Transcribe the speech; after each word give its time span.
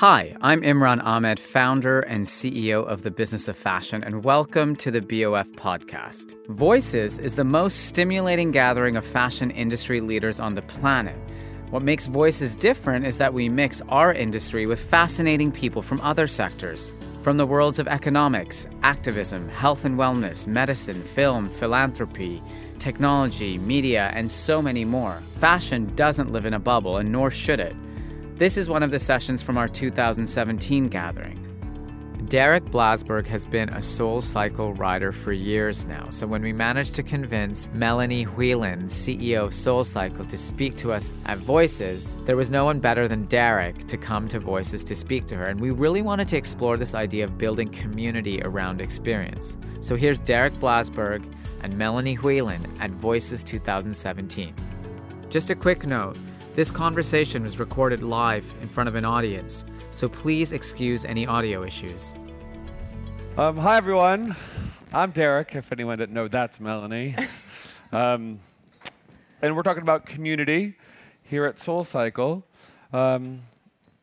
Hi, 0.00 0.34
I'm 0.40 0.62
Imran 0.62 1.04
Ahmed, 1.04 1.38
founder 1.38 2.00
and 2.00 2.24
CEO 2.24 2.86
of 2.86 3.02
the 3.02 3.10
Business 3.10 3.48
of 3.48 3.56
Fashion, 3.58 4.02
and 4.02 4.24
welcome 4.24 4.74
to 4.76 4.90
the 4.90 5.02
BOF 5.02 5.52
podcast. 5.52 6.34
Voices 6.46 7.18
is 7.18 7.34
the 7.34 7.44
most 7.44 7.84
stimulating 7.84 8.50
gathering 8.50 8.96
of 8.96 9.04
fashion 9.04 9.50
industry 9.50 10.00
leaders 10.00 10.40
on 10.40 10.54
the 10.54 10.62
planet. 10.62 11.18
What 11.68 11.82
makes 11.82 12.06
Voices 12.06 12.56
different 12.56 13.04
is 13.04 13.18
that 13.18 13.34
we 13.34 13.50
mix 13.50 13.82
our 13.90 14.14
industry 14.14 14.64
with 14.64 14.80
fascinating 14.80 15.52
people 15.52 15.82
from 15.82 16.00
other 16.00 16.26
sectors. 16.26 16.94
From 17.20 17.36
the 17.36 17.46
worlds 17.46 17.78
of 17.78 17.86
economics, 17.86 18.68
activism, 18.82 19.50
health 19.50 19.84
and 19.84 19.98
wellness, 19.98 20.46
medicine, 20.46 21.04
film, 21.04 21.46
philanthropy, 21.46 22.42
technology, 22.78 23.58
media, 23.58 24.10
and 24.14 24.30
so 24.30 24.62
many 24.62 24.86
more. 24.86 25.22
Fashion 25.36 25.94
doesn't 25.94 26.32
live 26.32 26.46
in 26.46 26.54
a 26.54 26.58
bubble, 26.58 26.96
and 26.96 27.12
nor 27.12 27.30
should 27.30 27.60
it. 27.60 27.76
This 28.40 28.56
is 28.56 28.70
one 28.70 28.82
of 28.82 28.90
the 28.90 28.98
sessions 28.98 29.42
from 29.42 29.58
our 29.58 29.68
2017 29.68 30.86
gathering. 30.86 31.36
Derek 32.30 32.64
Blasberg 32.64 33.26
has 33.26 33.44
been 33.44 33.68
a 33.68 33.82
Soul 33.82 34.22
Cycle 34.22 34.72
rider 34.72 35.12
for 35.12 35.34
years 35.34 35.84
now, 35.84 36.08
so 36.08 36.26
when 36.26 36.40
we 36.40 36.50
managed 36.50 36.94
to 36.94 37.02
convince 37.02 37.68
Melanie 37.74 38.22
Whelan, 38.22 38.84
CEO 38.84 39.44
of 39.44 39.54
Soul 39.54 39.84
Cycle, 39.84 40.24
to 40.24 40.38
speak 40.38 40.78
to 40.78 40.90
us 40.90 41.12
at 41.26 41.36
Voices, 41.36 42.16
there 42.24 42.38
was 42.38 42.50
no 42.50 42.64
one 42.64 42.80
better 42.80 43.06
than 43.06 43.26
Derek 43.26 43.86
to 43.88 43.98
come 43.98 44.26
to 44.28 44.40
Voices 44.40 44.82
to 44.84 44.96
speak 44.96 45.26
to 45.26 45.36
her, 45.36 45.48
and 45.48 45.60
we 45.60 45.70
really 45.70 46.00
wanted 46.00 46.26
to 46.28 46.38
explore 46.38 46.78
this 46.78 46.94
idea 46.94 47.24
of 47.24 47.36
building 47.36 47.68
community 47.68 48.40
around 48.42 48.80
experience. 48.80 49.58
So 49.80 49.96
here's 49.96 50.18
Derek 50.18 50.54
Blasberg 50.54 51.30
and 51.62 51.76
Melanie 51.76 52.14
Whelan 52.14 52.66
at 52.80 52.90
Voices 52.92 53.42
2017. 53.42 54.54
Just 55.28 55.50
a 55.50 55.54
quick 55.54 55.84
note 55.84 56.16
this 56.54 56.70
conversation 56.70 57.44
was 57.44 57.60
recorded 57.60 58.02
live 58.02 58.52
in 58.60 58.68
front 58.68 58.88
of 58.88 58.96
an 58.96 59.04
audience, 59.04 59.64
so 59.92 60.08
please 60.08 60.52
excuse 60.52 61.04
any 61.04 61.24
audio 61.24 61.62
issues. 61.62 62.12
Um, 63.36 63.56
hi, 63.56 63.76
everyone. 63.76 64.34
I'm 64.92 65.12
Derek, 65.12 65.54
if 65.54 65.70
anyone 65.70 65.98
didn't 65.98 66.12
know, 66.12 66.26
that's 66.26 66.58
Melanie. 66.58 67.14
um, 67.92 68.40
and 69.42 69.54
we're 69.54 69.62
talking 69.62 69.82
about 69.82 70.06
community 70.06 70.74
here 71.22 71.44
at 71.44 71.60
Soul 71.60 71.84
Cycle. 71.84 72.44
Um, 72.92 73.42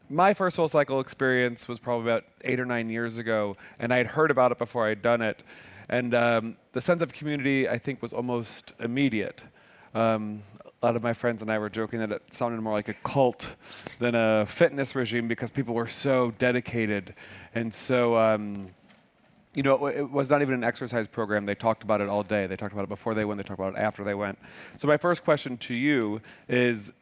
my 0.10 0.34
first 0.34 0.56
Soul 0.56 0.70
Cycle 0.70 1.02
experience 1.02 1.68
was 1.68 1.80
probably 1.80 2.10
about 2.10 2.24
eight 2.46 2.62
or 2.62 2.66
nine 2.66 2.90
years 2.90 3.18
ago, 3.18 3.58
and 3.80 3.94
I 3.94 3.98
had 3.98 4.08
heard 4.08 4.32
about 4.32 4.54
it 4.54 4.58
before 4.58 4.88
I'd 4.88 5.02
done 5.02 5.22
it. 5.22 5.44
And 5.90 6.16
um, 6.16 6.58
the 6.72 6.80
sense 6.80 7.02
of 7.02 7.12
community, 7.12 7.68
I 7.68 7.78
think, 7.78 8.02
was 8.02 8.14
almost 8.14 8.74
immediate. 8.80 9.44
Um, 9.94 10.44
a 10.82 10.86
lot 10.86 10.96
of 10.96 11.04
my 11.04 11.14
friends 11.14 11.42
and 11.42 11.52
I 11.52 11.58
were 11.58 11.70
joking 11.70 12.00
that 12.00 12.12
it 12.12 12.22
sounded 12.32 12.62
more 12.62 12.74
like 12.74 12.88
a 12.88 12.94
cult 12.94 13.50
than 14.00 14.14
a 14.14 14.46
fitness 14.46 14.96
regime 14.96 15.28
because 15.28 15.50
people 15.50 15.74
were 15.74 15.88
so 15.88 16.32
dedicated 16.38 17.16
and 17.56 17.74
so. 17.74 18.18
Um, 18.18 18.70
you 19.56 19.64
know, 19.64 19.88
it 19.88 20.12
was 20.12 20.30
not 20.30 20.44
even 20.44 20.54
an 20.54 20.64
exercise 20.64 21.08
program. 21.08 21.48
They 21.48 21.56
talked 21.56 21.82
about 21.82 22.00
it 22.00 22.08
all 22.08 22.22
day. 22.22 22.46
They 22.46 22.56
talked 22.56 22.74
about 22.74 22.84
it 22.84 22.90
before 22.90 23.16
they 23.16 23.26
went. 23.26 23.40
They 23.40 23.44
talked 23.44 23.60
about 23.60 23.74
it 23.74 23.80
after 23.80 24.04
they 24.04 24.14
went. 24.14 24.38
So 24.76 24.88
my 24.88 24.98
first 24.98 25.24
question 25.24 25.58
to 25.58 25.74
you 25.74 26.22
is: 26.48 26.94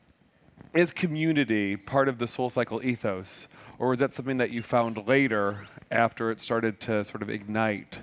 Is 0.74 0.94
community 0.94 1.76
part 1.76 2.08
of 2.08 2.18
the 2.18 2.28
Soul 2.28 2.50
Cycle 2.50 2.82
ethos, 2.82 3.50
or 3.78 3.92
is 3.92 4.00
that 4.00 4.14
something 4.14 4.38
that 4.38 4.52
you 4.52 4.62
found 4.62 5.06
later 5.06 5.68
after 5.92 6.32
it 6.32 6.40
started 6.40 6.80
to 6.82 7.04
sort 7.04 7.22
of 7.22 7.30
ignite? 7.30 8.00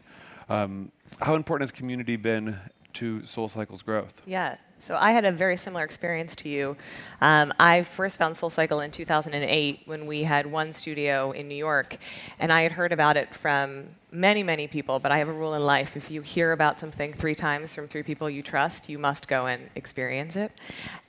Um, 0.50 0.92
how 1.22 1.34
important 1.34 1.62
has 1.62 1.72
community 1.72 2.16
been 2.16 2.58
to 2.94 3.24
Soul 3.24 3.48
Cycle's 3.48 3.80
growth? 3.80 4.20
Yeah, 4.26 4.56
so 4.82 4.96
I 4.98 5.12
had 5.12 5.24
a 5.24 5.30
very 5.30 5.56
similar 5.56 5.84
experience 5.84 6.34
to 6.36 6.48
you. 6.48 6.76
Um, 7.20 7.54
I 7.60 7.84
first 7.84 8.16
found 8.16 8.36
Soul 8.36 8.50
Cycle 8.50 8.80
in 8.80 8.90
2008 8.90 9.82
when 9.84 10.06
we 10.06 10.24
had 10.24 10.44
one 10.44 10.72
studio 10.72 11.30
in 11.30 11.46
New 11.46 11.54
York, 11.54 11.98
and 12.40 12.52
I 12.52 12.62
had 12.62 12.72
heard 12.72 12.90
about 12.90 13.16
it 13.16 13.32
from 13.32 13.84
many, 14.12 14.42
many 14.42 14.68
people. 14.68 14.98
But 14.98 15.10
I 15.10 15.18
have 15.18 15.28
a 15.28 15.32
rule 15.32 15.54
in 15.54 15.64
life: 15.64 15.96
if 15.96 16.10
you 16.10 16.22
hear 16.22 16.52
about 16.52 16.78
something 16.78 17.12
three 17.12 17.34
times 17.34 17.74
from 17.74 17.88
three 17.88 18.02
people 18.02 18.30
you 18.30 18.42
trust, 18.42 18.88
you 18.88 18.98
must 18.98 19.26
go 19.26 19.46
and 19.46 19.70
experience 19.74 20.36
it. 20.36 20.52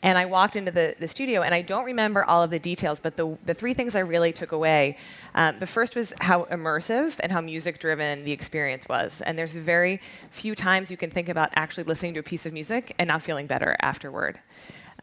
And 0.02 0.18
I 0.18 0.26
walked 0.26 0.56
into 0.56 0.72
the, 0.72 0.96
the 1.00 1.08
studio, 1.08 1.42
and 1.42 1.54
I 1.54 1.62
don't 1.62 1.86
remember 1.86 2.24
all 2.24 2.42
of 2.42 2.50
the 2.50 2.60
details, 2.60 3.00
but 3.00 3.18
the 3.18 3.38
the 3.46 3.54
three 3.54 3.74
things 3.74 3.96
I 3.96 4.00
really 4.00 4.34
took 4.34 4.52
away. 4.52 4.98
Um, 5.36 5.60
the 5.60 5.68
first 5.68 5.96
was 5.96 6.14
how 6.22 6.46
immersive 6.46 7.20
and 7.20 7.32
how 7.32 7.42
music-driven 7.42 8.24
the 8.24 8.32
experience 8.32 8.88
was. 8.88 9.22
And 9.22 9.38
there's 9.38 9.54
very 9.54 10.00
few 10.32 10.56
times 10.56 10.92
you 10.92 10.98
can 10.98 11.10
think 11.12 11.28
about 11.30 11.50
actually 11.56 11.86
listening 11.86 12.14
to 12.14 12.20
a 12.20 12.24
piece 12.24 12.46
of 12.46 12.54
music 12.54 12.94
and 13.00 13.08
not 13.08 13.22
feeling 13.24 13.48
better 13.48 13.76
afterward. 13.82 14.40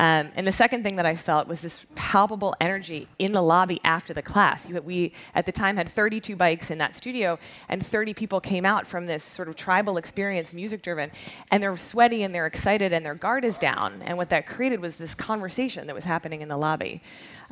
Um, 0.00 0.30
and 0.34 0.46
the 0.46 0.52
second 0.52 0.82
thing 0.82 0.96
that 0.96 1.04
I 1.04 1.14
felt 1.14 1.46
was 1.46 1.60
this 1.60 1.84
palpable 1.94 2.54
energy 2.58 3.06
in 3.18 3.32
the 3.32 3.42
lobby 3.42 3.82
after 3.84 4.14
the 4.14 4.22
class. 4.22 4.66
We, 4.66 5.12
at 5.34 5.44
the 5.44 5.52
time, 5.52 5.76
had 5.76 5.90
32 5.90 6.36
bikes 6.36 6.70
in 6.70 6.78
that 6.78 6.94
studio, 6.94 7.38
and 7.68 7.86
30 7.86 8.14
people 8.14 8.40
came 8.40 8.64
out 8.64 8.86
from 8.86 9.06
this 9.06 9.22
sort 9.22 9.46
of 9.48 9.56
tribal 9.56 9.98
experience, 9.98 10.54
music 10.54 10.80
driven, 10.80 11.10
and 11.50 11.62
they're 11.62 11.76
sweaty 11.76 12.22
and 12.22 12.34
they're 12.34 12.46
excited 12.46 12.94
and 12.94 13.04
their 13.04 13.14
guard 13.14 13.44
is 13.44 13.58
down. 13.58 14.00
And 14.06 14.16
what 14.16 14.30
that 14.30 14.46
created 14.46 14.80
was 14.80 14.96
this 14.96 15.14
conversation 15.14 15.86
that 15.86 15.94
was 15.94 16.04
happening 16.04 16.40
in 16.40 16.48
the 16.48 16.56
lobby. 16.56 17.02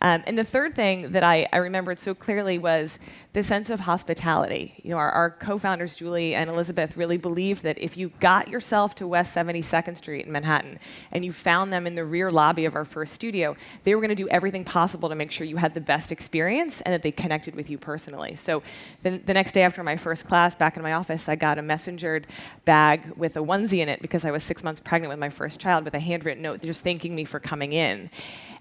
Um, 0.01 0.23
and 0.27 0.39
the 0.39 0.45
third 0.45 0.77
thing 0.77 1.13
that 1.13 1.25
I, 1.25 1.49
I, 1.53 1.57
remembered 1.57 1.99
so 1.99 2.15
clearly 2.15 2.57
was 2.57 3.01
the 3.33 3.43
sense 3.43 3.69
of 3.69 3.81
hospitality. 3.81 4.81
You 4.85 4.91
know, 4.91 4.97
our, 4.97 5.11
our, 5.11 5.31
co-founders, 5.31 5.97
Julie 5.97 6.37
and 6.37 6.49
Elizabeth, 6.49 6.97
really 6.97 7.17
believed 7.17 7.65
that 7.65 7.79
if 7.79 7.97
you 7.97 8.13
got 8.21 8.47
yourself 8.47 8.95
to 8.97 9.09
West 9.09 9.35
72nd 9.35 9.97
Street 9.97 10.27
in 10.27 10.33
Manhattan 10.33 10.79
and 11.11 11.25
you 11.25 11.33
found 11.33 11.73
them 11.73 11.85
in 11.85 11.97
the 11.97 12.05
rear 12.05 12.31
lobby 12.31 12.65
of 12.65 12.77
our 12.77 12.85
first 12.85 13.13
studio, 13.13 13.57
they 13.83 13.95
were 13.95 14.01
going 14.01 14.09
to 14.11 14.15
do 14.15 14.29
everything 14.29 14.65
possible 14.65 15.09
to 15.09 15.17
make 15.17 15.33
sure 15.33 15.47
you 15.47 15.57
had 15.57 15.75
the 15.75 15.81
best 15.81 16.13
experience 16.13 16.81
and 16.83 16.95
that 16.95 17.03
they 17.03 17.11
connected 17.11 17.57
with 17.57 17.69
you 17.69 17.77
personally. 17.77 18.37
So 18.37 18.63
the, 19.03 19.19
the 19.19 19.35
next 19.35 19.53
day 19.53 19.63
after 19.63 19.83
my 19.83 19.97
first 19.97 20.29
class, 20.29 20.55
back 20.55 20.77
in 20.77 20.83
my 20.85 20.93
office, 20.93 21.29
I 21.29 21.35
got 21.35 21.59
a 21.59 21.63
messengered 21.63 22.25
bag 22.65 23.13
with 23.17 23.37
a 23.37 23.41
onesie 23.41 23.81
in 23.81 23.89
it 23.89 24.01
because 24.01 24.25
I 24.25 24.31
was 24.31 24.45
six 24.45 24.63
months 24.63 24.81
pregnant 24.81 25.11
with 25.11 25.19
my 25.19 25.31
first 25.31 25.59
child 25.59 25.85
with 25.85 25.95
a 25.95 26.01
handwritten 26.01 26.43
note 26.43 26.63
just 26.63 26.85
thanking 26.85 27.15
me 27.17 27.25
for 27.25 27.41
coming 27.41 27.73
in. 27.73 28.11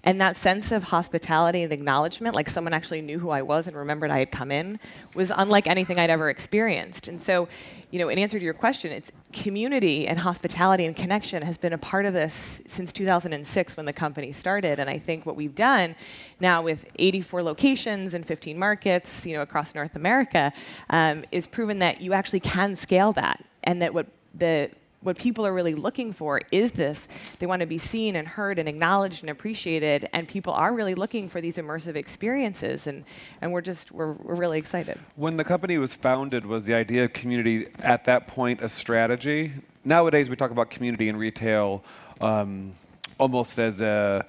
And 0.04 0.20
that 0.20 0.36
sense 0.36 0.72
of 0.72 0.84
hospitality 0.84 1.27
and 1.28 1.72
acknowledgement, 1.72 2.34
like 2.34 2.48
someone 2.48 2.72
actually 2.72 3.00
knew 3.00 3.18
who 3.18 3.30
I 3.30 3.42
was 3.42 3.66
and 3.66 3.76
remembered 3.76 4.10
I 4.10 4.18
had 4.18 4.30
come 4.30 4.50
in, 4.50 4.80
was 5.14 5.30
unlike 5.34 5.66
anything 5.66 5.98
I'd 5.98 6.10
ever 6.10 6.30
experienced. 6.30 7.08
And 7.08 7.20
so, 7.20 7.48
you 7.90 7.98
know, 7.98 8.08
in 8.08 8.18
answer 8.18 8.38
to 8.38 8.44
your 8.44 8.54
question, 8.54 8.92
it's 8.92 9.12
community 9.32 10.06
and 10.06 10.18
hospitality 10.18 10.86
and 10.86 10.96
connection 10.96 11.42
has 11.42 11.58
been 11.58 11.72
a 11.72 11.78
part 11.78 12.06
of 12.06 12.14
this 12.14 12.60
since 12.66 12.92
2006 12.92 13.76
when 13.76 13.86
the 13.86 13.92
company 13.92 14.32
started. 14.32 14.78
And 14.78 14.88
I 14.88 14.98
think 14.98 15.26
what 15.26 15.36
we've 15.36 15.54
done 15.54 15.94
now 16.40 16.62
with 16.62 16.84
84 16.98 17.42
locations 17.42 18.14
and 18.14 18.26
15 18.26 18.58
markets, 18.58 19.26
you 19.26 19.36
know, 19.36 19.42
across 19.42 19.74
North 19.74 19.96
America, 19.96 20.52
um, 20.90 21.24
is 21.30 21.46
proven 21.46 21.78
that 21.80 22.00
you 22.00 22.12
actually 22.12 22.40
can 22.40 22.74
scale 22.76 23.12
that, 23.12 23.44
and 23.64 23.82
that 23.82 23.92
what 23.92 24.06
the 24.34 24.70
what 25.00 25.16
people 25.16 25.46
are 25.46 25.54
really 25.54 25.74
looking 25.74 26.12
for 26.12 26.40
is 26.50 26.72
this. 26.72 27.06
They 27.38 27.46
want 27.46 27.60
to 27.60 27.66
be 27.66 27.78
seen 27.78 28.16
and 28.16 28.26
heard 28.26 28.58
and 28.58 28.68
acknowledged 28.68 29.22
and 29.22 29.30
appreciated, 29.30 30.08
and 30.12 30.26
people 30.26 30.52
are 30.52 30.72
really 30.72 30.94
looking 30.94 31.28
for 31.28 31.40
these 31.40 31.56
immersive 31.56 31.94
experiences, 31.94 32.86
and, 32.86 33.04
and 33.40 33.52
we're 33.52 33.60
just, 33.60 33.92
we're, 33.92 34.12
we're 34.12 34.34
really 34.34 34.58
excited. 34.58 34.98
When 35.16 35.36
the 35.36 35.44
company 35.44 35.78
was 35.78 35.94
founded, 35.94 36.44
was 36.44 36.64
the 36.64 36.74
idea 36.74 37.04
of 37.04 37.12
community 37.12 37.68
at 37.78 38.04
that 38.06 38.26
point 38.26 38.60
a 38.60 38.68
strategy? 38.68 39.52
Nowadays, 39.84 40.28
we 40.28 40.36
talk 40.36 40.50
about 40.50 40.70
community 40.70 41.08
in 41.08 41.16
retail 41.16 41.84
um, 42.20 42.72
almost 43.18 43.58
as 43.58 43.80
a 43.80 44.26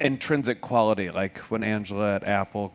intrinsic 0.00 0.60
quality, 0.60 1.10
like 1.10 1.38
when 1.50 1.62
Angela 1.62 2.16
at 2.16 2.24
Apple 2.24 2.74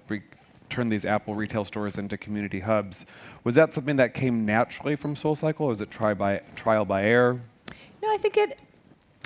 turn 0.70 0.88
these 0.88 1.06
Apple 1.06 1.36
retail 1.36 1.66
stores 1.66 1.98
into 1.98 2.18
community 2.18 2.60
hubs. 2.60 3.06
Was 3.44 3.56
that 3.56 3.74
something 3.74 3.96
that 3.98 4.14
came 4.14 4.46
naturally 4.46 4.96
from 4.96 5.16
SoulCycle, 5.16 5.62
or 5.62 5.68
was 5.70 5.82
it 5.82 5.92
try 5.92 6.14
by, 6.14 6.42
trial 6.56 6.86
by 6.86 7.04
error? 7.04 7.40
No, 8.02 8.14
I 8.14 8.18
think 8.18 8.38
it, 8.38 8.62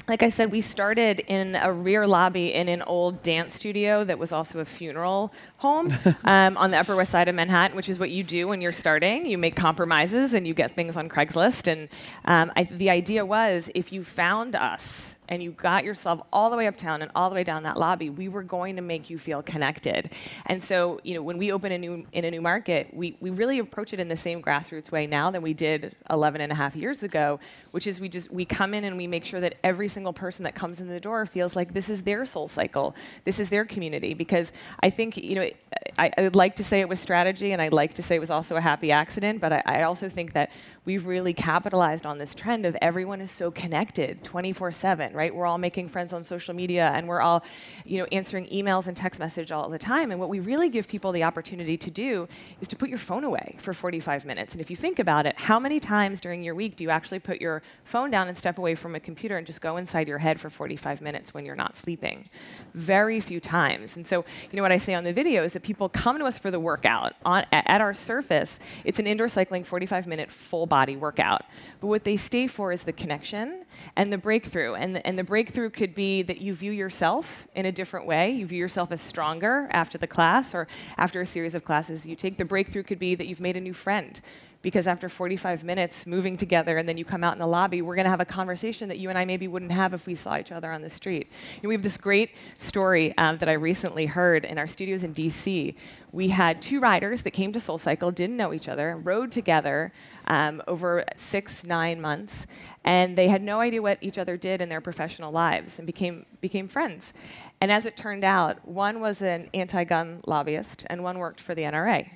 like 0.07 0.23
I 0.23 0.29
said, 0.29 0.51
we 0.51 0.61
started 0.61 1.19
in 1.21 1.55
a 1.55 1.71
rear 1.71 2.05
lobby 2.05 2.53
in 2.53 2.67
an 2.67 2.81
old 2.81 3.23
dance 3.23 3.55
studio 3.55 4.03
that 4.03 4.19
was 4.19 4.31
also 4.31 4.59
a 4.59 4.65
funeral 4.65 5.31
home 5.57 5.93
um, 6.23 6.57
on 6.57 6.71
the 6.71 6.77
Upper 6.77 6.95
West 6.95 7.11
Side 7.11 7.27
of 7.27 7.35
Manhattan, 7.35 7.75
which 7.75 7.89
is 7.89 7.99
what 7.99 8.09
you 8.09 8.23
do 8.23 8.47
when 8.47 8.59
you're 8.59 8.71
starting. 8.71 9.25
You 9.25 9.37
make 9.37 9.55
compromises 9.55 10.33
and 10.33 10.45
you 10.47 10.53
get 10.53 10.75
things 10.75 10.97
on 10.97 11.07
Craigslist. 11.07 11.71
And 11.71 11.89
um, 12.25 12.51
I, 12.55 12.65
the 12.65 12.89
idea 12.89 13.25
was 13.25 13.69
if 13.75 13.93
you 13.93 14.03
found 14.03 14.55
us, 14.55 15.12
and 15.29 15.41
you 15.41 15.51
got 15.51 15.83
yourself 15.83 16.21
all 16.31 16.49
the 16.49 16.57
way 16.57 16.67
uptown 16.67 17.01
and 17.01 17.11
all 17.15 17.29
the 17.29 17.35
way 17.35 17.43
down 17.43 17.63
that 17.63 17.77
lobby, 17.77 18.09
we 18.09 18.27
were 18.27 18.43
going 18.43 18.75
to 18.75 18.81
make 18.81 19.09
you 19.09 19.17
feel 19.17 19.41
connected. 19.41 20.11
And 20.45 20.61
so, 20.61 20.99
you 21.03 21.13
know, 21.15 21.21
when 21.21 21.37
we 21.37 21.51
open 21.51 21.71
a 21.71 21.77
new 21.77 22.05
in 22.11 22.25
a 22.25 22.31
new 22.31 22.41
market, 22.41 22.93
we, 22.93 23.17
we 23.19 23.29
really 23.29 23.59
approach 23.59 23.93
it 23.93 23.99
in 23.99 24.07
the 24.07 24.17
same 24.17 24.41
grassroots 24.41 24.91
way 24.91 25.07
now 25.07 25.31
than 25.31 25.41
we 25.41 25.53
did 25.53 25.95
11 26.09 26.41
and 26.41 26.51
a 26.51 26.55
half 26.55 26.75
years 26.75 27.03
ago, 27.03 27.39
which 27.71 27.87
is 27.87 27.99
we 27.99 28.09
just 28.09 28.31
we 28.31 28.45
come 28.45 28.73
in 28.73 28.83
and 28.83 28.97
we 28.97 29.07
make 29.07 29.25
sure 29.25 29.39
that 29.39 29.55
every 29.63 29.87
single 29.87 30.13
person 30.13 30.43
that 30.43 30.55
comes 30.55 30.81
in 30.81 30.87
the 30.87 30.99
door 30.99 31.25
feels 31.25 31.55
like 31.55 31.73
this 31.73 31.89
is 31.89 32.01
their 32.03 32.25
soul 32.25 32.47
cycle, 32.47 32.95
this 33.25 33.39
is 33.39 33.49
their 33.49 33.65
community. 33.65 34.13
Because 34.13 34.51
I 34.81 34.89
think, 34.89 35.17
you 35.17 35.35
know, 35.35 35.49
I, 35.97 36.11
I 36.17 36.21
would 36.21 36.35
like 36.35 36.55
to 36.57 36.63
say 36.63 36.81
it 36.81 36.89
was 36.89 36.99
strategy, 36.99 37.51
and 37.51 37.61
I'd 37.61 37.73
like 37.73 37.93
to 37.95 38.03
say 38.03 38.15
it 38.15 38.19
was 38.19 38.31
also 38.31 38.55
a 38.55 38.61
happy 38.61 38.91
accident, 38.91 39.41
but 39.41 39.53
I, 39.53 39.63
I 39.65 39.83
also 39.83 40.09
think 40.09 40.33
that 40.33 40.51
we've 40.85 41.05
really 41.05 41.33
capitalized 41.33 42.05
on 42.05 42.17
this 42.17 42.35
trend 42.35 42.65
of 42.65 42.75
everyone 42.81 43.21
is 43.21 43.31
so 43.31 43.49
connected 43.49 44.23
24/7, 44.23 45.13
right? 45.13 45.33
We're 45.33 45.45
all 45.45 45.57
making 45.57 45.89
friends 45.89 46.13
on 46.13 46.23
social 46.23 46.53
media 46.53 46.91
and 46.93 47.07
we're 47.07 47.21
all, 47.21 47.43
you 47.85 47.99
know, 47.99 48.07
answering 48.11 48.47
emails 48.47 48.87
and 48.87 48.97
text 48.97 49.19
message 49.19 49.51
all 49.51 49.69
the 49.69 49.79
time. 49.79 50.11
And 50.11 50.19
what 50.19 50.29
we 50.29 50.39
really 50.39 50.69
give 50.69 50.87
people 50.87 51.11
the 51.11 51.23
opportunity 51.23 51.77
to 51.77 51.89
do 51.89 52.27
is 52.59 52.67
to 52.67 52.75
put 52.75 52.89
your 52.89 52.97
phone 52.97 53.23
away 53.23 53.57
for 53.59 53.73
45 53.73 54.25
minutes. 54.25 54.53
And 54.53 54.61
if 54.61 54.69
you 54.69 54.75
think 54.75 54.99
about 54.99 55.25
it, 55.25 55.37
how 55.37 55.59
many 55.59 55.79
times 55.79 56.19
during 56.19 56.43
your 56.43 56.55
week 56.55 56.75
do 56.75 56.83
you 56.83 56.89
actually 56.89 57.19
put 57.19 57.39
your 57.39 57.61
phone 57.85 58.11
down 58.11 58.27
and 58.27 58.37
step 58.37 58.57
away 58.57 58.75
from 58.75 58.95
a 58.95 58.99
computer 58.99 59.37
and 59.37 59.47
just 59.47 59.61
go 59.61 59.77
inside 59.77 60.07
your 60.07 60.17
head 60.17 60.39
for 60.39 60.49
45 60.49 61.01
minutes 61.01 61.33
when 61.33 61.45
you're 61.45 61.55
not 61.55 61.77
sleeping? 61.77 62.29
Very 62.73 63.19
few 63.19 63.39
times. 63.39 63.95
And 63.95 64.05
so, 64.05 64.25
you 64.51 64.57
know, 64.57 64.61
what 64.61 64.71
I 64.71 64.77
say 64.77 64.93
on 64.93 65.03
the 65.03 65.13
video 65.13 65.43
is 65.43 65.53
that 65.53 65.63
people 65.63 65.87
come 65.87 66.19
to 66.19 66.25
us 66.25 66.37
for 66.37 66.51
the 66.51 66.59
workout. 66.59 67.13
On, 67.25 67.45
at 67.51 67.79
our 67.79 67.93
surface, 67.93 68.59
it's 68.83 68.99
an 68.99 69.07
indoor 69.07 69.29
cycling 69.29 69.63
45 69.63 70.07
minute 70.07 70.29
full 70.29 70.65
body 70.73 70.95
workout. 70.95 71.43
But 71.81 71.87
what 71.93 72.03
they 72.03 72.17
stay 72.17 72.47
for 72.47 72.71
is 72.71 72.81
the 72.83 72.93
connection 72.93 73.63
and 73.95 74.11
the 74.11 74.17
breakthrough. 74.17 74.73
And 74.73 74.95
the, 74.95 75.05
and 75.05 75.19
the 75.19 75.23
breakthrough 75.23 75.69
could 75.69 75.93
be 75.93 76.23
that 76.23 76.39
you 76.39 76.55
view 76.55 76.71
yourself 76.71 77.47
in 77.53 77.67
a 77.67 77.71
different 77.71 78.07
way. 78.07 78.31
You 78.31 78.47
view 78.47 78.57
yourself 78.57 78.91
as 78.91 78.99
stronger 78.99 79.67
after 79.69 79.99
the 79.99 80.07
class 80.07 80.55
or 80.55 80.67
after 80.97 81.21
a 81.21 81.27
series 81.27 81.53
of 81.53 81.63
classes 81.63 82.07
you 82.07 82.15
take. 82.15 82.39
The 82.39 82.45
breakthrough 82.45 82.81
could 82.81 82.97
be 82.97 83.13
that 83.13 83.27
you've 83.27 83.39
made 83.39 83.55
a 83.55 83.61
new 83.61 83.73
friend 83.75 84.19
because 84.63 84.87
after 84.87 85.09
45 85.09 85.63
minutes 85.63 86.07
moving 86.07 86.37
together 86.37 86.77
and 86.77 86.87
then 86.87 86.97
you 86.97 87.03
come 87.03 87.23
out 87.23 87.33
in 87.33 87.39
the 87.39 87.45
lobby, 87.45 87.81
we're 87.81 87.95
going 87.95 88.05
to 88.05 88.09
have 88.09 88.21
a 88.21 88.25
conversation 88.25 88.87
that 88.87 88.97
you 88.97 89.09
and 89.09 89.17
I 89.17 89.25
maybe 89.25 89.47
wouldn't 89.47 89.73
have 89.73 89.93
if 89.93 90.07
we 90.07 90.15
saw 90.15 90.37
each 90.37 90.53
other 90.53 90.71
on 90.71 90.81
the 90.81 90.89
street. 90.89 91.29
We 91.61 91.75
have 91.75 91.83
this 91.83 91.97
great 91.97 92.31
story 92.57 93.15
um, 93.17 93.37
that 93.39 93.49
I 93.49 93.53
recently 93.53 94.05
heard 94.05 94.45
in 94.45 94.57
our 94.57 94.65
studios 94.65 95.03
in 95.03 95.13
DC. 95.13 95.75
We 96.13 96.29
had 96.29 96.61
two 96.61 96.79
riders 96.79 97.23
that 97.23 97.31
came 97.31 97.51
to 97.51 97.59
SoulCycle, 97.59 98.15
didn't 98.15 98.37
know 98.37 98.53
each 98.53 98.69
other, 98.69 98.97
rode 99.03 99.33
together 99.33 99.91
um, 100.27 100.63
over 100.65 101.03
six, 101.17 101.65
nine 101.65 101.99
months, 101.99 102.47
and 102.85 103.17
they 103.17 103.27
had 103.27 103.43
no 103.43 103.59
idea 103.59 103.81
what 103.81 103.97
each 103.99 104.17
other 104.17 104.37
did 104.37 104.61
in 104.61 104.69
their 104.69 104.81
professional 104.81 105.33
lives 105.33 105.77
and 105.77 105.85
became, 105.85 106.25
became 106.39 106.69
friends. 106.69 107.11
And 107.59 107.69
as 107.69 107.85
it 107.85 107.97
turned 107.97 108.23
out, 108.23 108.65
one 108.65 109.01
was 109.01 109.21
an 109.21 109.49
anti 109.53 109.83
gun 109.83 110.21
lobbyist 110.25 110.85
and 110.87 111.03
one 111.03 111.19
worked 111.19 111.41
for 111.41 111.53
the 111.53 111.63
NRA. 111.63 112.09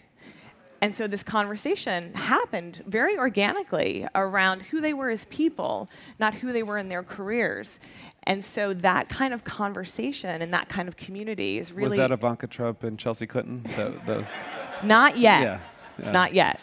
And 0.81 0.95
so 0.95 1.07
this 1.07 1.23
conversation 1.23 2.13
happened 2.13 2.83
very 2.85 3.17
organically 3.17 4.07
around 4.13 4.61
who 4.61 4.79
they 4.79 4.93
were 4.93 5.09
as 5.09 5.25
people, 5.25 5.89
not 6.19 6.35
who 6.35 6.53
they 6.53 6.63
were 6.63 6.77
in 6.77 6.89
their 6.89 7.03
careers. 7.03 7.79
And 8.23 8.43
so 8.43 8.73
that 8.75 9.09
kind 9.09 9.33
of 9.33 9.43
conversation 9.43 10.41
and 10.41 10.53
that 10.53 10.69
kind 10.69 10.87
of 10.87 10.97
community 10.97 11.57
is 11.57 11.71
really. 11.71 11.97
Was 11.97 11.97
that 11.97 12.11
Ivanka 12.11 12.47
Trump 12.47 12.83
and 12.83 12.99
Chelsea 12.99 13.25
Clinton? 13.25 13.65
those? 14.05 14.27
Not 14.83 15.17
yet. 15.17 15.41
Yeah, 15.41 15.59
yeah. 15.99 16.11
Not 16.11 16.33
yet. 16.33 16.59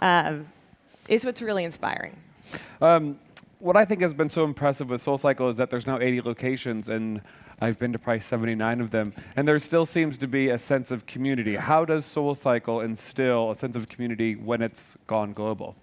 Um, 0.00 0.46
is 1.08 1.24
what's 1.24 1.42
really 1.42 1.64
inspiring. 1.64 2.16
Um, 2.80 3.18
what 3.62 3.76
I 3.76 3.84
think 3.84 4.02
has 4.02 4.12
been 4.12 4.28
so 4.28 4.42
impressive 4.44 4.90
with 4.90 5.04
SoulCycle 5.04 5.48
is 5.48 5.56
that 5.56 5.70
there's 5.70 5.86
now 5.86 6.00
80 6.00 6.22
locations 6.22 6.88
and 6.88 7.22
I've 7.60 7.78
been 7.78 7.92
to 7.92 7.98
probably 7.98 8.20
79 8.20 8.80
of 8.80 8.90
them, 8.90 9.14
and 9.36 9.46
there 9.46 9.56
still 9.60 9.86
seems 9.86 10.18
to 10.18 10.26
be 10.26 10.48
a 10.48 10.58
sense 10.58 10.90
of 10.90 11.06
community. 11.06 11.54
How 11.54 11.84
does 11.84 12.04
SoulCycle 12.04 12.84
instill 12.84 13.52
a 13.52 13.54
sense 13.54 13.76
of 13.76 13.88
community 13.88 14.34
when 14.34 14.62
it's 14.62 14.96
gone 15.06 15.32
global? 15.32 15.76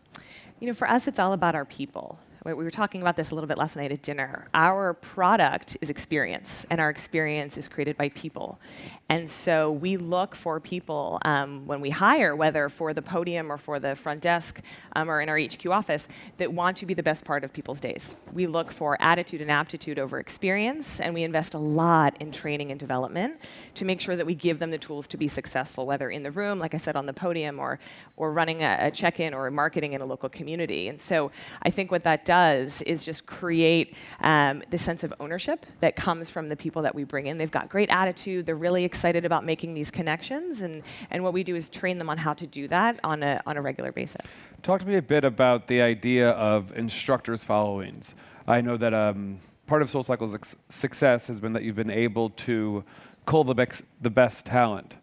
You 0.60 0.68
know, 0.68 0.74
for 0.74 0.90
us, 0.90 1.08
it's 1.08 1.20
all 1.20 1.32
about 1.32 1.56
our 1.56 1.64
people. 1.64 2.20
We 2.46 2.54
were 2.54 2.72
talking 2.72 3.02
about 3.02 3.18
this 3.18 3.32
a 3.32 3.36
little 3.36 3.50
bit 3.50 3.58
last 3.58 3.76
night 3.76 3.92
at 3.92 4.02
dinner. 4.02 4.48
Our 4.54 4.94
product 4.94 5.76
is 5.82 5.90
experience, 5.90 6.66
and 6.70 6.80
our 6.80 6.90
experience 6.90 7.58
is 7.58 7.68
created 7.68 7.98
by 7.98 8.10
people. 8.10 8.60
And 9.10 9.30
so 9.30 9.72
we 9.74 9.98
look 9.98 10.36
for 10.36 10.62
people 10.62 11.20
um, 11.26 11.68
when 11.68 11.82
we 11.82 11.90
hire, 11.90 12.38
whether 12.38 12.70
for 12.70 12.94
the 12.94 13.02
podium 13.02 13.52
or 13.52 13.58
for 13.58 13.78
the 13.80 13.94
front 13.94 14.22
desk 14.22 14.62
um, 14.96 15.12
or 15.12 15.20
in 15.20 15.28
our 15.28 15.38
HQ 15.38 15.66
office, 15.68 16.08
that 16.38 16.54
want 16.54 16.78
to 16.78 16.86
be 16.86 16.94
the 16.94 17.04
best 17.04 17.26
part 17.26 17.44
of 17.44 17.52
people's 17.52 17.82
days. 17.82 18.16
We 18.32 18.48
look 18.48 18.72
for 18.72 18.98
attitude 19.02 19.42
and 19.42 19.52
aptitude 19.52 20.00
over 20.00 20.20
experience, 20.20 21.02
and 21.02 21.14
we 21.14 21.24
invest 21.24 21.56
a 21.56 21.60
lot 21.60 22.16
in 22.22 22.32
training 22.32 22.72
and 22.72 22.80
development 22.80 23.42
to 23.76 23.84
make 23.84 24.00
sure 24.00 24.16
that 24.16 24.26
we 24.26 24.36
give 24.36 24.60
them 24.60 24.72
the 24.72 24.78
tools 24.78 25.08
to 25.08 25.18
be 25.18 25.28
successful, 25.28 25.86
whether 25.86 26.10
in 26.10 26.24
the 26.24 26.32
room, 26.32 26.58
like 26.58 26.74
I 26.74 26.78
said, 26.78 26.96
on 26.96 27.06
the 27.06 27.14
podium, 27.14 27.60
or, 27.60 27.80
or 28.16 28.32
running 28.32 28.64
a, 28.64 28.78
a 28.80 28.92
check 28.92 29.20
in 29.20 29.34
or 29.34 29.52
marketing 29.52 29.92
in 29.92 30.00
a 30.00 30.06
local 30.06 30.30
community. 30.30 30.88
And 30.88 31.02
so 31.02 31.32
I 31.64 31.70
think 31.70 31.92
what 31.92 32.04
that 32.04 32.24
does 32.30 32.84
is 32.84 33.04
just 33.04 33.26
create 33.26 33.96
um, 34.22 34.62
the 34.70 34.78
sense 34.78 35.04
of 35.04 35.12
ownership 35.20 35.66
that 35.80 35.96
comes 35.96 36.30
from 36.30 36.48
the 36.48 36.56
people 36.56 36.84
that 36.84 36.94
we 36.94 37.04
bring 37.04 37.26
in. 37.26 37.40
They've 37.40 37.50
got 37.50 37.70
great 37.70 37.90
attitude, 37.90 38.46
they're 38.46 38.56
really 38.56 38.84
excited 38.84 39.26
about 39.26 39.44
making 39.44 39.74
these 39.74 39.90
connections, 39.90 40.62
and, 40.62 40.84
and 41.10 41.24
what 41.24 41.34
we 41.34 41.44
do 41.44 41.56
is 41.56 41.70
train 41.72 41.98
them 41.98 42.08
on 42.08 42.20
how 42.20 42.36
to 42.36 42.46
do 42.46 42.68
that 42.68 43.00
on 43.04 43.24
a, 43.24 43.42
on 43.48 43.58
a 43.58 43.62
regular 43.64 43.92
basis. 43.92 44.24
Talk 44.62 44.82
to 44.82 44.88
me 44.88 44.98
a 44.98 45.02
bit 45.02 45.24
about 45.24 45.66
the 45.66 45.82
idea 45.82 46.30
of 46.32 46.72
instructors' 46.78 47.44
followings. 47.44 48.14
I 48.46 48.62
know 48.62 48.78
that 48.78 48.94
um, 48.94 49.40
part 49.66 49.82
of 49.82 49.90
SoulCycle's 49.90 50.36
ex- 50.36 50.56
success 50.70 51.26
has 51.26 51.40
been 51.40 51.54
that 51.54 51.64
you've 51.64 51.76
been 51.76 51.90
able 51.90 52.30
to 52.46 52.84
cull 53.26 53.44
the, 53.44 53.56
bex- 53.56 53.82
the 54.02 54.12
best 54.12 54.46
talent. 54.46 54.98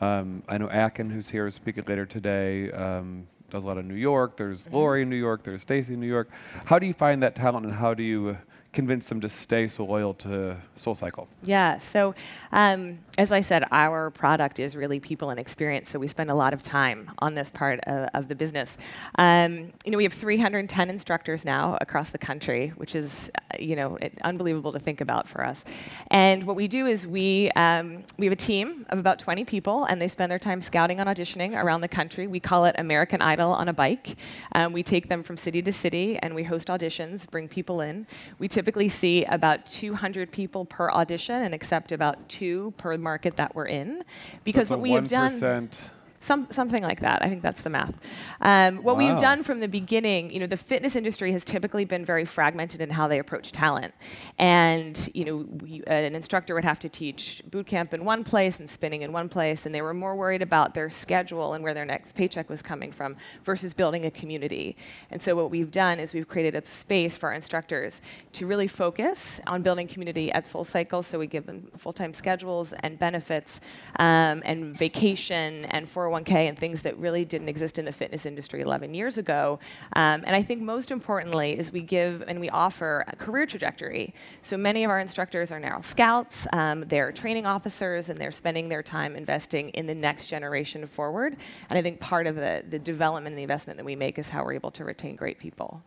Um, 0.00 0.44
I 0.48 0.58
know 0.58 0.68
Akin, 0.68 1.10
who's 1.10 1.28
here, 1.28 1.48
is 1.48 1.56
speaking 1.56 1.82
later 1.88 2.06
today. 2.06 2.70
Um, 2.70 3.26
does 3.50 3.64
a 3.64 3.66
lot 3.66 3.78
of 3.78 3.84
New 3.84 3.94
York. 3.94 4.36
There's 4.36 4.64
mm-hmm. 4.64 4.74
Lori 4.74 5.02
in 5.02 5.10
New 5.10 5.16
York. 5.16 5.42
There's 5.42 5.62
Stacy 5.62 5.94
in 5.94 6.00
New 6.00 6.06
York. 6.06 6.28
How 6.64 6.78
do 6.78 6.86
you 6.86 6.94
find 6.94 7.22
that 7.22 7.34
talent, 7.34 7.66
and 7.66 7.74
how 7.74 7.94
do 7.94 8.02
you 8.02 8.36
convince 8.72 9.06
them 9.06 9.20
to 9.20 9.28
stay 9.28 9.66
so 9.66 9.84
loyal 9.84 10.14
to 10.14 10.56
SoulCycle? 10.78 11.26
Yeah, 11.42 11.78
so 11.78 12.14
um, 12.52 12.98
as 13.16 13.32
I 13.32 13.40
said, 13.40 13.64
our 13.72 14.10
product 14.10 14.58
is 14.58 14.76
really 14.76 15.00
people 15.00 15.30
and 15.30 15.40
experience, 15.40 15.90
so 15.90 15.98
we 15.98 16.08
spend 16.08 16.30
a 16.30 16.34
lot 16.34 16.52
of 16.52 16.62
time 16.62 17.10
on 17.18 17.34
this 17.34 17.50
part 17.50 17.80
of, 17.80 18.08
of 18.14 18.28
the 18.28 18.34
business. 18.34 18.76
Um, 19.16 19.72
you 19.84 19.90
know, 19.90 19.96
we 19.96 20.04
have 20.04 20.12
310 20.12 20.90
instructors 20.90 21.44
now 21.44 21.78
across 21.80 22.10
the 22.10 22.18
country, 22.18 22.72
which 22.76 22.94
is, 22.94 23.30
uh, 23.34 23.56
you 23.58 23.74
know, 23.74 23.96
it, 23.96 24.18
unbelievable 24.22 24.72
to 24.72 24.78
think 24.78 25.00
about 25.00 25.28
for 25.28 25.44
us. 25.44 25.64
And 26.10 26.46
what 26.46 26.56
we 26.56 26.68
do 26.68 26.86
is 26.86 27.06
we, 27.06 27.50
um, 27.52 28.04
we 28.18 28.26
have 28.26 28.32
a 28.32 28.36
team 28.36 28.84
of 28.90 28.98
about 28.98 29.18
20 29.18 29.44
people, 29.44 29.84
and 29.84 30.00
they 30.00 30.08
spend 30.08 30.30
their 30.30 30.38
time 30.38 30.60
scouting 30.60 31.00
and 31.00 31.08
auditioning 31.08 31.60
around 31.60 31.80
the 31.80 31.88
country. 31.88 32.26
We 32.26 32.40
call 32.40 32.66
it 32.66 32.74
American 32.78 33.22
Idol 33.22 33.52
on 33.52 33.68
a 33.68 33.72
bike. 33.72 34.16
Um, 34.52 34.72
we 34.72 34.82
take 34.82 35.08
them 35.08 35.22
from 35.22 35.36
city 35.36 35.62
to 35.62 35.72
city, 35.72 36.18
and 36.18 36.34
we 36.34 36.44
host 36.44 36.68
auditions, 36.68 37.28
bring 37.30 37.48
people 37.48 37.80
in. 37.80 38.06
We 38.38 38.48
typically 38.58 38.88
see 38.88 39.24
about 39.26 39.64
200 39.66 40.32
people 40.32 40.64
per 40.64 40.90
audition 40.90 41.42
and 41.42 41.54
accept 41.54 41.92
about 41.92 42.28
two 42.28 42.74
per 42.76 42.98
market 42.98 43.36
that 43.36 43.54
we're 43.54 43.66
in. 43.66 44.02
Because 44.42 44.68
what 44.68 44.80
we 44.80 44.90
have 44.90 45.08
done. 45.08 45.70
Some, 46.20 46.48
something 46.50 46.82
like 46.82 47.00
that. 47.00 47.22
I 47.22 47.28
think 47.28 47.42
that's 47.42 47.62
the 47.62 47.70
math. 47.70 47.94
Um, 48.40 48.78
what 48.78 48.96
wow. 48.96 49.12
we've 49.12 49.20
done 49.20 49.44
from 49.44 49.60
the 49.60 49.68
beginning, 49.68 50.30
you 50.30 50.40
know, 50.40 50.48
the 50.48 50.56
fitness 50.56 50.96
industry 50.96 51.30
has 51.32 51.44
typically 51.44 51.84
been 51.84 52.04
very 52.04 52.24
fragmented 52.24 52.80
in 52.80 52.90
how 52.90 53.06
they 53.06 53.20
approach 53.20 53.52
talent. 53.52 53.94
And, 54.38 55.08
you 55.14 55.24
know, 55.24 55.36
we, 55.62 55.84
uh, 55.84 55.92
an 55.92 56.16
instructor 56.16 56.54
would 56.54 56.64
have 56.64 56.80
to 56.80 56.88
teach 56.88 57.42
boot 57.50 57.66
camp 57.66 57.94
in 57.94 58.04
one 58.04 58.24
place 58.24 58.58
and 58.58 58.68
spinning 58.68 59.02
in 59.02 59.12
one 59.12 59.28
place, 59.28 59.64
and 59.64 59.74
they 59.74 59.80
were 59.80 59.94
more 59.94 60.16
worried 60.16 60.42
about 60.42 60.74
their 60.74 60.90
schedule 60.90 61.54
and 61.54 61.62
where 61.62 61.72
their 61.72 61.84
next 61.84 62.16
paycheck 62.16 62.50
was 62.50 62.62
coming 62.62 62.90
from 62.90 63.16
versus 63.44 63.72
building 63.72 64.04
a 64.06 64.10
community. 64.10 64.76
And 65.10 65.22
so 65.22 65.36
what 65.36 65.50
we've 65.50 65.70
done 65.70 66.00
is 66.00 66.12
we've 66.12 66.28
created 66.28 66.56
a 66.56 66.66
space 66.66 67.16
for 67.16 67.28
our 67.28 67.34
instructors 67.34 68.02
to 68.32 68.46
really 68.46 68.66
focus 68.66 69.40
on 69.46 69.62
building 69.62 69.86
community 69.86 70.32
at 70.32 70.46
SoulCycle. 70.46 71.04
So 71.04 71.18
we 71.18 71.28
give 71.28 71.46
them 71.46 71.70
full-time 71.76 72.12
schedules 72.12 72.74
and 72.80 72.98
benefits 72.98 73.60
um, 74.00 74.42
and 74.44 74.76
vacation 74.76 75.64
and 75.66 75.88
for 75.88 76.07
401k 76.08 76.48
and 76.48 76.58
things 76.58 76.82
that 76.82 76.96
really 76.98 77.24
didn't 77.24 77.48
exist 77.48 77.78
in 77.78 77.84
the 77.84 77.92
fitness 77.92 78.26
industry 78.26 78.60
11 78.60 78.94
years 78.94 79.18
ago. 79.18 79.58
Um, 79.94 80.24
and 80.26 80.34
I 80.34 80.42
think 80.42 80.62
most 80.62 80.90
importantly 80.90 81.58
is 81.58 81.72
we 81.72 81.80
give 81.80 82.22
and 82.26 82.40
we 82.40 82.48
offer 82.50 83.04
a 83.08 83.16
career 83.16 83.46
trajectory. 83.46 84.14
So 84.42 84.56
many 84.56 84.84
of 84.84 84.90
our 84.90 85.00
instructors 85.00 85.52
are 85.52 85.60
now 85.60 85.80
scouts, 85.80 86.46
um, 86.52 86.84
they're 86.88 87.12
training 87.12 87.46
officers, 87.46 88.08
and 88.08 88.18
they're 88.18 88.32
spending 88.32 88.68
their 88.68 88.82
time 88.82 89.16
investing 89.16 89.70
in 89.70 89.86
the 89.86 89.94
next 89.94 90.28
generation 90.28 90.86
forward. 90.86 91.36
And 91.70 91.78
I 91.78 91.82
think 91.82 92.00
part 92.00 92.26
of 92.26 92.36
the, 92.36 92.64
the 92.68 92.78
development 92.78 93.32
and 93.32 93.38
the 93.38 93.42
investment 93.42 93.76
that 93.78 93.84
we 93.84 93.96
make 93.96 94.18
is 94.18 94.28
how 94.28 94.44
we're 94.44 94.54
able 94.54 94.70
to 94.72 94.84
retain 94.84 95.16
great 95.16 95.38
people. 95.38 95.82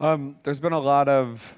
Um, 0.00 0.36
there's 0.42 0.60
been 0.60 0.72
a 0.72 0.78
lot 0.78 1.08
of 1.08 1.54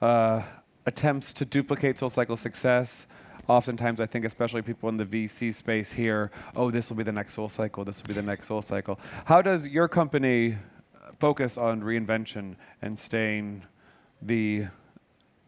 uh, 0.00 0.42
attempts 0.86 1.32
to 1.34 1.44
duplicate 1.44 1.96
SoulCycle 1.96 2.38
success 2.38 3.06
oftentimes 3.50 4.00
I 4.00 4.06
think, 4.06 4.24
especially 4.24 4.62
people 4.62 4.88
in 4.88 4.96
the 4.96 5.04
VC 5.04 5.54
space 5.54 5.92
here, 5.92 6.30
oh, 6.56 6.70
this 6.70 6.88
will 6.88 6.96
be 6.96 7.02
the 7.02 7.12
next 7.12 7.34
soul 7.34 7.48
cycle, 7.48 7.84
this 7.84 8.02
will 8.02 8.08
be 8.08 8.14
the 8.14 8.22
next 8.22 8.46
soul 8.46 8.62
cycle. 8.62 8.98
How 9.24 9.42
does 9.42 9.68
your 9.68 9.88
company 9.88 10.56
focus 11.18 11.58
on 11.58 11.82
reinvention 11.82 12.56
and 12.82 12.98
staying 12.98 13.62
the 14.22 14.66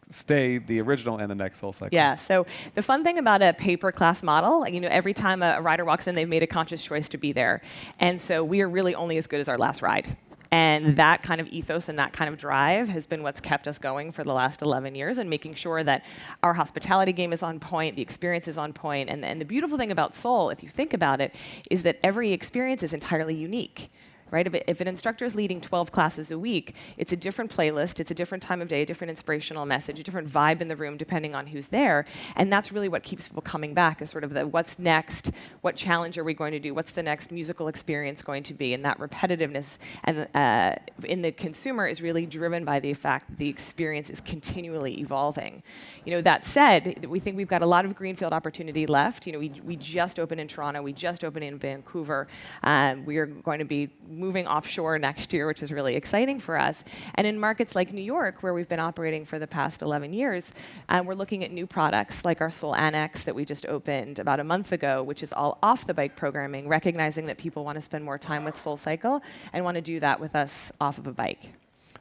stay 0.09 0.59
the 0.59 0.79
original 0.79 1.17
and 1.17 1.29
the 1.31 1.35
next 1.35 1.59
whole 1.59 1.73
SoulCycle. 1.73 1.89
Yeah. 1.91 2.15
So 2.15 2.45
the 2.75 2.83
fun 2.83 3.03
thing 3.03 3.17
about 3.17 3.41
a 3.41 3.53
pay-per-class 3.53 4.21
model, 4.21 4.67
you 4.67 4.79
know, 4.79 4.89
every 4.89 5.13
time 5.13 5.41
a 5.41 5.59
rider 5.59 5.85
walks 5.85 6.07
in, 6.07 6.13
they've 6.13 6.29
made 6.29 6.43
a 6.43 6.47
conscious 6.47 6.83
choice 6.83 7.09
to 7.09 7.17
be 7.17 7.31
there, 7.31 7.61
and 7.99 8.21
so 8.21 8.43
we 8.43 8.61
are 8.61 8.69
really 8.69 8.93
only 8.93 9.17
as 9.17 9.25
good 9.25 9.39
as 9.39 9.49
our 9.49 9.57
last 9.57 9.81
ride. 9.81 10.15
And 10.53 10.97
that 10.97 11.23
kind 11.23 11.41
of 11.41 11.47
ethos 11.47 11.89
and 11.89 11.97
that 11.97 12.13
kind 12.13 12.31
of 12.31 12.37
drive 12.37 12.87
has 12.87 13.07
been 13.07 13.23
what's 13.23 13.41
kept 13.41 13.67
us 13.67 13.79
going 13.79 14.11
for 14.11 14.23
the 14.23 14.33
last 14.33 14.61
11 14.61 14.93
years 14.93 15.17
and 15.17 15.27
making 15.27 15.55
sure 15.55 15.83
that 15.83 16.03
our 16.43 16.53
hospitality 16.53 17.11
game 17.11 17.33
is 17.33 17.41
on 17.41 17.59
point, 17.59 17.95
the 17.95 18.03
experience 18.03 18.47
is 18.47 18.59
on 18.59 18.71
point. 18.71 19.09
And, 19.09 19.25
and 19.25 19.41
the 19.41 19.45
beautiful 19.45 19.79
thing 19.79 19.89
about 19.89 20.13
Soul, 20.13 20.51
if 20.51 20.61
you 20.61 20.69
think 20.69 20.93
about 20.93 21.21
it, 21.21 21.33
is 21.71 21.81
that 21.81 21.97
every 22.03 22.31
experience 22.33 22.83
is 22.83 22.93
entirely 22.93 23.33
unique 23.33 23.89
right? 24.33 24.47
If, 24.47 24.55
if, 24.67 24.81
an 24.81 24.87
instructor 24.87 25.25
is 25.25 25.35
leading 25.35 25.61
12 25.61 25.91
classes 25.91 26.31
a 26.31 26.39
week, 26.39 26.73
it's 26.97 27.11
a 27.11 27.15
different 27.15 27.55
playlist, 27.55 27.99
it's 27.99 28.09
a 28.09 28.15
different 28.15 28.41
time 28.41 28.63
of 28.63 28.67
day, 28.67 28.81
a 28.81 28.85
different 28.85 29.11
inspirational 29.11 29.67
message, 29.67 29.99
a 29.99 30.03
different 30.03 30.27
vibe 30.27 30.59
in 30.59 30.67
the 30.67 30.75
room 30.75 30.97
depending 30.97 31.35
on 31.35 31.45
who's 31.45 31.67
there. 31.67 32.05
And 32.35 32.51
that's 32.51 32.71
really 32.71 32.89
what 32.89 33.03
keeps 33.03 33.27
people 33.27 33.43
coming 33.43 33.75
back 33.75 34.01
is 34.01 34.09
sort 34.09 34.23
of 34.23 34.33
the 34.33 34.47
what's 34.47 34.79
next, 34.79 35.31
what 35.61 35.75
challenge 35.75 36.17
are 36.17 36.23
we 36.23 36.33
going 36.33 36.51
to 36.51 36.59
do, 36.59 36.73
what's 36.73 36.93
the 36.93 37.03
next 37.03 37.31
musical 37.31 37.67
experience 37.67 38.23
going 38.23 38.41
to 38.43 38.55
be, 38.55 38.73
and 38.73 38.83
that 38.83 38.97
repetitiveness 38.97 39.77
and 40.05 40.27
uh, 40.35 40.73
in 41.03 41.21
the 41.21 41.31
consumer 41.31 41.85
is 41.85 42.01
really 42.01 42.25
driven 42.25 42.65
by 42.65 42.79
the 42.79 42.95
fact 42.95 43.29
that 43.29 43.37
the 43.37 43.47
experience 43.47 44.09
is 44.09 44.19
continually 44.19 44.99
evolving. 44.99 45.61
You 46.05 46.13
know, 46.13 46.21
that 46.21 46.43
said, 46.47 47.05
we 47.05 47.19
think 47.19 47.37
we've 47.37 47.47
got 47.47 47.61
a 47.61 47.67
lot 47.67 47.85
of 47.85 47.93
greenfield 47.93 48.33
opportunity 48.33 48.87
left. 48.87 49.27
You 49.27 49.33
know, 49.33 49.39
we, 49.39 49.61
we 49.63 49.75
just 49.75 50.19
opened 50.19 50.41
in 50.41 50.47
Toronto, 50.47 50.81
we 50.81 50.91
just 50.91 51.23
opened 51.23 51.45
in 51.45 51.59
Vancouver. 51.59 52.27
Um, 52.63 53.05
we 53.05 53.17
are 53.17 53.27
going 53.27 53.59
to 53.59 53.65
be 53.65 53.89
moving 54.23 54.47
offshore 54.47 54.97
next 54.97 55.33
year, 55.33 55.45
which 55.45 55.61
is 55.61 55.71
really 55.71 55.95
exciting 55.95 56.39
for 56.39 56.57
us. 56.57 56.83
And 57.15 57.27
in 57.27 57.37
markets 57.37 57.75
like 57.75 57.91
New 57.91 58.01
York, 58.01 58.41
where 58.41 58.53
we've 58.53 58.69
been 58.69 58.79
operating 58.79 59.25
for 59.25 59.37
the 59.37 59.47
past 59.47 59.81
11 59.81 60.13
years, 60.13 60.53
um, 60.87 61.05
we're 61.05 61.13
looking 61.13 61.43
at 61.43 61.51
new 61.51 61.67
products 61.67 62.23
like 62.23 62.39
our 62.39 62.49
Soul 62.49 62.75
Annex 62.75 63.23
that 63.25 63.35
we 63.35 63.43
just 63.43 63.65
opened 63.65 64.19
about 64.19 64.39
a 64.39 64.43
month 64.43 64.71
ago, 64.71 65.03
which 65.03 65.21
is 65.23 65.33
all 65.33 65.57
off 65.61 65.85
the 65.85 65.93
bike 65.93 66.15
programming, 66.15 66.69
recognizing 66.69 67.25
that 67.25 67.37
people 67.37 67.65
want 67.65 67.75
to 67.75 67.81
spend 67.81 68.03
more 68.03 68.17
time 68.17 68.45
with 68.45 68.59
Soul 68.59 68.77
Cycle 68.77 69.21
and 69.51 69.65
want 69.65 69.75
to 69.75 69.81
do 69.81 69.99
that 69.99 70.19
with 70.19 70.35
us 70.35 70.71
off 70.79 70.97
of 70.97 71.07
a 71.07 71.11
bike. 71.11 71.49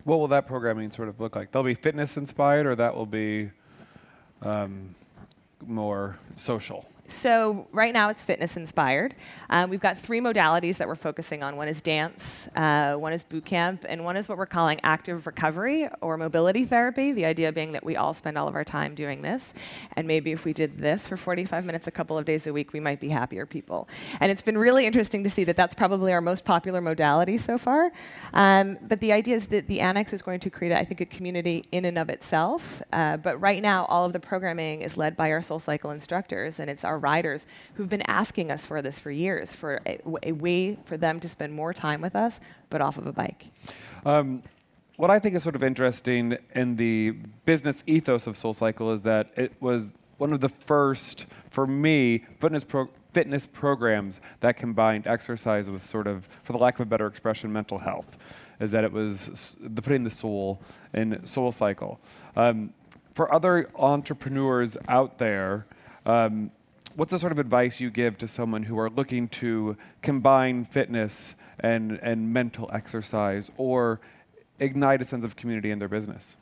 What 0.04 0.20
will 0.20 0.28
that 0.28 0.46
programming 0.46 0.90
sort 0.90 1.08
of 1.08 1.20
look 1.20 1.34
like? 1.34 1.50
They'll 1.50 1.62
be 1.62 1.74
fitness 1.74 2.16
inspired, 2.16 2.66
or 2.66 2.76
that 2.76 2.94
will 2.94 3.06
be 3.06 3.50
um, 4.42 4.94
more 5.66 6.16
social? 6.36 6.86
So 7.12 7.66
right 7.72 7.92
now 7.92 8.08
it's 8.08 8.24
fitness 8.24 8.56
inspired. 8.56 9.14
Um, 9.50 9.70
we've 9.70 9.80
got 9.80 9.98
three 9.98 10.20
modalities 10.20 10.76
that 10.78 10.88
we're 10.88 10.94
focusing 10.96 11.42
on. 11.42 11.56
One 11.56 11.68
is 11.68 11.82
dance, 11.82 12.48
uh, 12.56 12.94
one 12.94 13.12
is 13.12 13.24
boot 13.24 13.44
camp, 13.44 13.84
and 13.88 14.04
one 14.04 14.16
is 14.16 14.28
what 14.28 14.38
we're 14.38 14.46
calling 14.46 14.80
active 14.82 15.26
recovery 15.26 15.88
or 16.00 16.16
mobility 16.16 16.64
therapy. 16.64 17.12
The 17.12 17.24
idea 17.24 17.52
being 17.52 17.72
that 17.72 17.84
we 17.84 17.96
all 17.96 18.14
spend 18.14 18.38
all 18.38 18.48
of 18.48 18.54
our 18.54 18.64
time 18.64 18.94
doing 18.94 19.22
this, 19.22 19.54
and 19.96 20.08
maybe 20.08 20.32
if 20.32 20.44
we 20.44 20.52
did 20.52 20.78
this 20.78 21.06
for 21.06 21.16
45 21.16 21.64
minutes 21.64 21.86
a 21.86 21.90
couple 21.90 22.18
of 22.18 22.24
days 22.24 22.46
a 22.46 22.52
week, 22.52 22.72
we 22.72 22.80
might 22.80 23.00
be 23.00 23.08
happier 23.08 23.46
people. 23.46 23.88
And 24.20 24.32
it's 24.32 24.42
been 24.42 24.58
really 24.58 24.86
interesting 24.86 25.22
to 25.24 25.30
see 25.30 25.44
that 25.44 25.56
that's 25.56 25.74
probably 25.74 26.12
our 26.12 26.20
most 26.20 26.44
popular 26.44 26.80
modality 26.80 27.38
so 27.38 27.58
far. 27.58 27.92
Um, 28.32 28.78
but 28.82 29.00
the 29.00 29.12
idea 29.12 29.36
is 29.36 29.46
that 29.48 29.66
the 29.68 29.80
annex 29.80 30.12
is 30.12 30.22
going 30.22 30.40
to 30.40 30.50
create, 30.50 30.72
I 30.72 30.84
think, 30.84 31.00
a 31.00 31.06
community 31.06 31.64
in 31.72 31.84
and 31.84 31.98
of 31.98 32.08
itself. 32.08 32.82
Uh, 32.92 33.16
but 33.16 33.40
right 33.40 33.62
now, 33.62 33.84
all 33.86 34.04
of 34.04 34.12
the 34.12 34.20
programming 34.20 34.82
is 34.82 34.96
led 34.96 35.16
by 35.16 35.30
our 35.30 35.42
Soul 35.42 35.58
Cycle 35.58 35.90
instructors, 35.90 36.60
and 36.60 36.70
it's 36.70 36.84
our 36.84 36.98
riders 37.02 37.46
who've 37.74 37.88
been 37.88 38.02
asking 38.02 38.50
us 38.50 38.64
for 38.64 38.80
this 38.80 38.98
for 38.98 39.10
years, 39.10 39.52
for 39.52 39.80
a, 39.86 40.00
a 40.22 40.32
way 40.32 40.78
for 40.84 40.96
them 40.96 41.20
to 41.20 41.28
spend 41.28 41.52
more 41.52 41.72
time 41.72 42.00
with 42.00 42.16
us, 42.16 42.40
but 42.70 42.80
off 42.80 42.96
of 42.98 43.06
a 43.06 43.12
bike. 43.12 43.48
Um, 44.06 44.42
what 44.96 45.10
I 45.10 45.18
think 45.18 45.34
is 45.34 45.42
sort 45.42 45.56
of 45.56 45.62
interesting 45.62 46.36
in 46.54 46.76
the 46.76 47.12
business 47.44 47.82
ethos 47.86 48.26
of 48.26 48.34
SoulCycle 48.34 48.94
is 48.94 49.02
that 49.02 49.30
it 49.36 49.52
was 49.60 49.92
one 50.18 50.32
of 50.32 50.40
the 50.40 50.48
first, 50.48 51.26
for 51.50 51.66
me, 51.66 52.24
fitness 52.40 52.64
pro- 52.64 52.88
fitness 53.12 53.46
programs 53.46 54.20
that 54.40 54.56
combined 54.56 55.06
exercise 55.06 55.68
with 55.68 55.84
sort 55.84 56.06
of, 56.06 56.28
for 56.44 56.52
the 56.52 56.58
lack 56.58 56.74
of 56.76 56.80
a 56.80 56.86
better 56.86 57.06
expression, 57.06 57.52
mental 57.52 57.78
health. 57.78 58.16
Is 58.60 58.70
that 58.70 58.84
it 58.84 58.92
was 58.92 59.56
the 59.60 59.82
putting 59.82 60.04
the 60.04 60.10
soul 60.10 60.60
in 60.94 61.16
SoulCycle. 61.24 61.98
Um, 62.36 62.72
for 63.14 63.34
other 63.34 63.68
entrepreneurs 63.74 64.76
out 64.88 65.18
there, 65.18 65.66
um, 66.06 66.50
what's 66.96 67.10
the 67.10 67.18
sort 67.18 67.32
of 67.32 67.38
advice 67.38 67.80
you 67.80 67.90
give 67.90 68.18
to 68.18 68.28
someone 68.28 68.62
who 68.62 68.78
are 68.78 68.90
looking 68.90 69.28
to 69.28 69.76
combine 70.02 70.64
fitness 70.64 71.34
and, 71.60 71.98
and 72.02 72.32
mental 72.32 72.70
exercise 72.72 73.50
or 73.56 74.00
ignite 74.58 75.00
a 75.02 75.04
sense 75.04 75.24
of 75.24 75.36
community 75.36 75.70
in 75.70 75.78
their 75.78 75.88
business? 75.88 76.36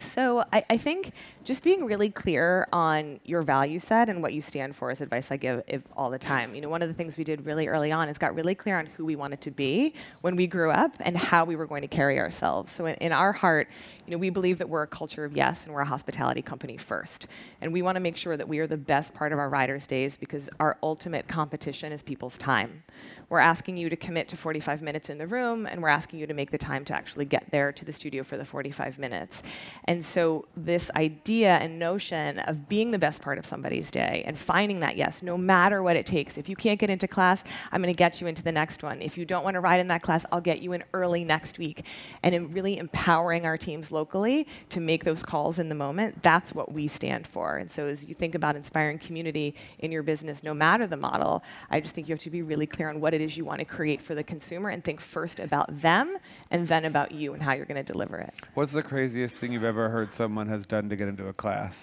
So 0.00 0.44
I, 0.52 0.64
I, 0.70 0.76
think 0.76 1.12
just 1.44 1.62
being 1.62 1.84
really 1.84 2.10
clear 2.10 2.66
on 2.72 3.20
your 3.24 3.42
value 3.42 3.78
set 3.78 4.08
and 4.08 4.22
what 4.22 4.32
you 4.32 4.42
stand 4.42 4.76
for 4.76 4.90
is 4.90 5.00
advice 5.00 5.30
I 5.30 5.36
give 5.36 5.62
all 5.96 6.10
the 6.10 6.18
time. 6.18 6.54
You 6.54 6.60
know, 6.60 6.68
one 6.68 6.82
of 6.82 6.88
the 6.88 6.94
things 6.94 7.16
we 7.16 7.24
did 7.24 7.44
really 7.44 7.68
early 7.68 7.92
on 7.92 8.08
is 8.08 8.18
got 8.18 8.34
really 8.34 8.54
clear 8.54 8.78
on 8.78 8.86
who 8.86 9.04
we 9.04 9.16
wanted 9.16 9.40
to 9.42 9.50
be 9.50 9.94
when 10.20 10.36
we 10.36 10.46
grew 10.46 10.70
up 10.70 10.94
and 11.00 11.16
how 11.16 11.44
we 11.44 11.56
were 11.56 11.66
going 11.66 11.82
to 11.82 11.88
carry 11.88 12.18
ourselves. 12.18 12.72
So 12.72 12.86
in, 12.86 12.94
in 12.96 13.12
our 13.12 13.32
heart, 13.32 13.68
you 14.06 14.12
know, 14.12 14.18
we 14.18 14.30
believe 14.30 14.58
that 14.58 14.68
we're 14.68 14.82
a 14.82 14.86
culture 14.86 15.24
of 15.24 15.36
yes 15.36 15.64
and 15.64 15.74
we're 15.74 15.82
a 15.82 15.86
hospitality 15.86 16.42
company 16.42 16.76
first. 16.76 17.26
And 17.60 17.72
we 17.72 17.82
want 17.82 17.96
to 17.96 18.00
make 18.00 18.16
sure 18.16 18.36
that 18.36 18.48
we 18.48 18.58
are 18.58 18.66
the 18.66 18.76
best 18.76 19.12
part 19.12 19.32
of 19.32 19.38
our 19.38 19.48
riders' 19.48 19.86
days 19.86 20.16
because 20.16 20.48
our 20.60 20.78
ultimate 20.82 21.28
competition 21.28 21.92
is 21.92 22.02
people's 22.02 22.38
time. 22.38 22.82
We're 23.28 23.40
asking 23.40 23.76
you 23.76 23.90
to 23.90 23.96
commit 23.96 24.28
to 24.28 24.36
45 24.38 24.80
minutes 24.80 25.10
in 25.10 25.18
the 25.18 25.26
room, 25.26 25.66
and 25.66 25.82
we're 25.82 25.88
asking 25.88 26.18
you 26.18 26.26
to 26.26 26.32
make 26.32 26.50
the 26.50 26.56
time 26.56 26.86
to 26.86 26.94
actually 26.94 27.26
get 27.26 27.44
there 27.50 27.72
to 27.72 27.84
the 27.84 27.92
studio 27.92 28.22
for 28.22 28.38
the 28.38 28.44
45 28.44 28.98
minutes. 28.98 29.42
And 29.84 30.04
so, 30.04 30.46
this 30.56 30.90
idea 30.96 31.56
and 31.56 31.78
notion 31.78 32.38
of 32.40 32.68
being 32.68 32.90
the 32.90 32.98
best 32.98 33.22
part 33.22 33.38
of 33.38 33.46
somebody's 33.46 33.90
day 33.90 34.22
and 34.26 34.38
finding 34.38 34.80
that 34.80 34.96
yes, 34.96 35.22
no 35.22 35.36
matter 35.36 35.82
what 35.82 35.96
it 35.96 36.06
takes. 36.06 36.38
If 36.38 36.48
you 36.48 36.56
can't 36.56 36.78
get 36.78 36.90
into 36.90 37.08
class, 37.08 37.44
I'm 37.72 37.82
going 37.82 37.92
to 37.92 37.96
get 37.96 38.20
you 38.20 38.26
into 38.26 38.42
the 38.42 38.52
next 38.52 38.82
one. 38.82 39.00
If 39.00 39.16
you 39.16 39.24
don't 39.24 39.44
want 39.44 39.54
to 39.54 39.60
ride 39.60 39.80
in 39.80 39.88
that 39.88 40.02
class, 40.02 40.24
I'll 40.32 40.40
get 40.40 40.60
you 40.60 40.72
in 40.72 40.84
early 40.92 41.24
next 41.24 41.58
week. 41.58 41.84
And 42.22 42.34
in 42.34 42.52
really 42.52 42.78
empowering 42.78 43.46
our 43.46 43.56
teams 43.56 43.90
locally 43.90 44.46
to 44.70 44.80
make 44.80 45.04
those 45.04 45.22
calls 45.22 45.58
in 45.58 45.68
the 45.68 45.74
moment, 45.74 46.22
that's 46.22 46.54
what 46.54 46.72
we 46.72 46.88
stand 46.88 47.26
for. 47.26 47.56
And 47.56 47.70
so, 47.70 47.86
as 47.86 48.06
you 48.06 48.14
think 48.14 48.34
about 48.34 48.56
inspiring 48.56 48.98
community 48.98 49.54
in 49.78 49.92
your 49.92 50.02
business, 50.02 50.42
no 50.42 50.54
matter 50.54 50.86
the 50.86 50.96
model, 50.96 51.42
I 51.70 51.80
just 51.80 51.94
think 51.94 52.08
you 52.08 52.14
have 52.14 52.22
to 52.22 52.30
be 52.30 52.42
really 52.42 52.66
clear 52.66 52.88
on 52.88 53.00
what 53.00 53.14
it 53.14 53.20
is 53.20 53.36
you 53.36 53.44
want 53.44 53.60
to 53.60 53.64
create 53.64 54.02
for 54.02 54.14
the 54.14 54.24
consumer 54.24 54.70
and 54.70 54.84
think 54.84 55.00
first 55.00 55.40
about 55.40 55.80
them 55.80 56.16
and 56.50 56.66
then 56.66 56.84
about 56.84 57.12
you 57.12 57.34
and 57.34 57.42
how 57.42 57.52
you're 57.52 57.66
going 57.66 57.82
to 57.82 57.92
deliver 57.92 58.18
it. 58.18 58.32
What's 58.54 58.72
the 58.72 58.82
craziest 58.82 59.34
thing 59.36 59.57
you've 59.58 59.64
ever 59.64 59.88
heard 59.88 60.14
someone 60.14 60.46
has 60.46 60.66
done 60.66 60.88
to 60.88 60.94
get 60.94 61.08
into 61.08 61.26
a 61.26 61.32
class? 61.32 61.74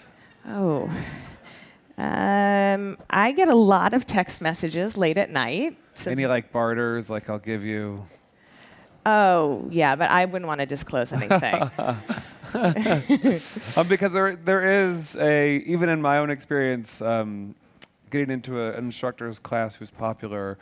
Oh. 0.48 0.90
Um, 1.98 2.96
I 3.10 3.32
get 3.32 3.48
a 3.48 3.54
lot 3.54 3.92
of 3.92 4.06
text 4.06 4.40
messages 4.40 4.96
late 4.96 5.18
at 5.18 5.28
night. 5.28 5.76
So 5.92 6.10
Any 6.10 6.26
like 6.26 6.50
barters, 6.52 7.10
like 7.10 7.28
I'll 7.28 7.38
give 7.38 7.64
you. 7.64 8.02
Oh 9.04 9.68
yeah, 9.70 9.94
but 9.94 10.10
I 10.10 10.24
wouldn't 10.24 10.46
want 10.46 10.60
to 10.60 10.66
disclose 10.66 11.12
anything. 11.12 11.70
um, 13.76 13.88
because 13.88 14.12
there 14.12 14.36
there 14.36 14.64
is 14.64 15.14
a 15.16 15.56
even 15.66 15.90
in 15.90 16.00
my 16.00 16.16
own 16.16 16.30
experience, 16.30 17.02
um, 17.02 17.54
getting 18.10 18.30
into 18.30 18.58
a, 18.58 18.70
an 18.70 18.86
instructor's 18.86 19.38
class 19.38 19.74
who's 19.74 19.90
popular 19.90 20.56